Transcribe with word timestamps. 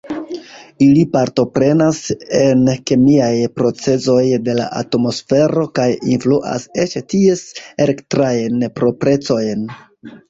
Ili 0.83 1.01
partoprenas 1.15 1.99
en 2.37 2.63
kemiaj 2.91 3.29
procezoj 3.59 4.25
de 4.47 4.57
la 4.61 4.67
atmosfero 4.79 5.69
kaj 5.81 5.87
influas 6.17 6.67
eĉ 6.87 6.99
ties 7.15 7.45
elektrajn 7.87 8.65
proprecojn. 8.81 9.67